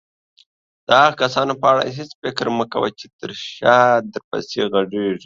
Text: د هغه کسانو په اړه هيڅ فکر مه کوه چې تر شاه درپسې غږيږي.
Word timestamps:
د 0.87 0.89
هغه 1.01 1.13
کسانو 1.21 1.53
په 1.61 1.65
اړه 1.71 1.81
هيڅ 1.97 2.11
فکر 2.21 2.45
مه 2.57 2.65
کوه 2.73 2.89
چې 2.99 3.05
تر 3.19 3.29
شاه 3.53 3.85
درپسې 4.13 4.59
غږيږي. 4.73 5.19